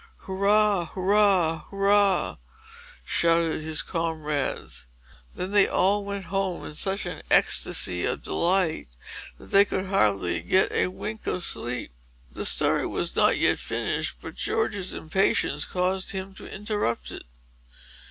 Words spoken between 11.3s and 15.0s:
sleep. The story was not yet finished; but George's